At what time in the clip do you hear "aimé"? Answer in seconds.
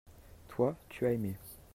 1.11-1.35